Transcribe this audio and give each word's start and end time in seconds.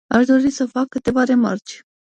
Aș 0.15 0.25
dori 0.25 0.49
să 0.49 0.65
fac 0.65 0.87
câteva 0.87 1.23
remarci. 1.23 1.81